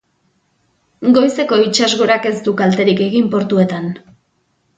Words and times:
Goizeko 1.17 1.59
itsasgorak 1.65 2.25
ez 2.31 2.33
du 2.49 2.55
kalterik 2.63 3.05
egin 3.11 3.29
portuetan. 3.37 3.93